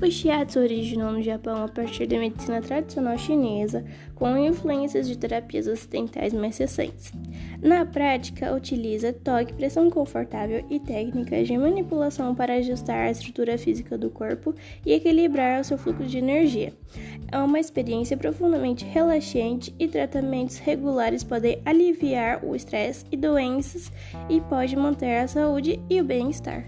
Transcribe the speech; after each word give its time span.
O 0.00 0.10
shiatsu 0.10 0.58
originou 0.58 1.10
no 1.10 1.22
Japão 1.22 1.64
a 1.64 1.68
partir 1.68 2.06
da 2.06 2.18
medicina 2.18 2.60
tradicional 2.60 3.16
chinesa, 3.16 3.82
com 4.14 4.36
influências 4.36 5.08
de 5.08 5.16
terapias 5.16 5.66
ocidentais 5.66 6.34
mais 6.34 6.58
recentes. 6.58 7.12
Na 7.62 7.86
prática, 7.86 8.54
utiliza 8.54 9.14
toque, 9.14 9.54
pressão 9.54 9.88
confortável 9.88 10.62
e 10.68 10.78
técnicas 10.78 11.48
de 11.48 11.56
manipulação 11.56 12.34
para 12.34 12.56
ajustar 12.56 13.06
a 13.06 13.10
estrutura 13.10 13.56
física 13.56 13.96
do 13.96 14.10
corpo 14.10 14.54
e 14.84 14.92
equilibrar 14.92 15.62
o 15.62 15.64
seu 15.64 15.78
fluxo 15.78 16.04
de 16.04 16.18
energia. 16.18 16.74
É 17.32 17.38
uma 17.38 17.58
experiência 17.58 18.18
profundamente 18.18 18.84
relaxante 18.84 19.74
e 19.78 19.88
tratamentos 19.88 20.58
regulares 20.58 21.24
podem 21.24 21.58
aliviar 21.64 22.44
o 22.44 22.54
estresse 22.54 23.06
e 23.10 23.16
doenças 23.16 23.90
e 24.28 24.42
pode 24.42 24.76
manter 24.76 25.20
a 25.20 25.28
saúde 25.28 25.80
e 25.88 26.00
o 26.02 26.04
bem-estar. 26.04 26.66